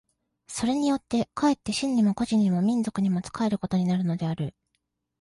[0.47, 4.55] それによって却って真に個人にも民族にも仕えることになるのである。